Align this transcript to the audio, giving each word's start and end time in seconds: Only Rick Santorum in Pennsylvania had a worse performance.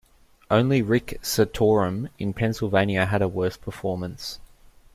Only 0.49 0.81
Rick 0.81 1.19
Santorum 1.21 2.09
in 2.17 2.33
Pennsylvania 2.33 3.05
had 3.05 3.21
a 3.21 3.27
worse 3.27 3.55
performance. 3.55 4.39